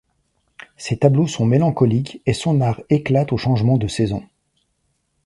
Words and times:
Ses 0.77 0.97
tableaux 0.97 1.27
sont 1.27 1.45
mélancoliques 1.45 2.23
et 2.25 2.33
son 2.33 2.59
art 2.61 2.81
éclate 2.89 3.33
aux 3.33 3.37
changements 3.37 3.77
de 3.77 3.87
saisons. 3.87 4.23